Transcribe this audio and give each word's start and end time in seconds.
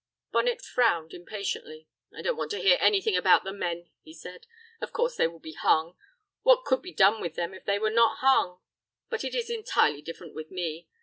Bonnet 0.31 0.63
frowned 0.63 1.13
impatiently. 1.13 1.87
"I 2.11 2.23
don't 2.23 2.35
want 2.35 2.49
to 2.49 2.59
hear 2.59 2.79
anything 2.81 3.15
about 3.15 3.43
the 3.43 3.53
men," 3.53 3.91
he 4.01 4.15
said; 4.15 4.47
"of 4.81 4.91
course 4.93 5.15
they 5.15 5.27
will 5.27 5.37
be 5.37 5.53
hung. 5.53 5.95
What 6.41 6.65
could 6.65 6.81
be 6.81 6.91
done 6.91 7.21
with 7.21 7.35
them 7.35 7.53
if 7.53 7.65
they 7.65 7.77
were 7.77 7.91
not 7.91 8.17
hung? 8.17 8.61
But 9.11 9.23
it 9.23 9.35
is 9.35 9.51
entirely 9.51 10.01
different 10.01 10.33
with 10.33 10.49
me. 10.49 10.87